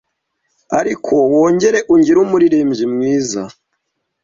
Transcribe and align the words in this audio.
ariko 0.79 1.13
wongere 1.33 1.79
ungire 1.93 2.19
Umuririmbyi 2.25 2.85
mwiza 2.93 3.41